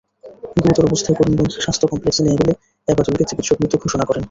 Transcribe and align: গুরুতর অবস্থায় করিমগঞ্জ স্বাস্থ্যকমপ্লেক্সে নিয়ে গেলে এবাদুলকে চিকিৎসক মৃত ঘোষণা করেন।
গুরুতর 0.55 0.87
অবস্থায় 0.89 1.17
করিমগঞ্জ 1.19 1.53
স্বাস্থ্যকমপ্লেক্সে 1.57 2.21
নিয়ে 2.25 2.39
গেলে 2.41 2.53
এবাদুলকে 2.87 3.23
চিকিৎসক 3.29 3.57
মৃত 3.61 3.73
ঘোষণা 3.83 4.05
করেন। 4.05 4.19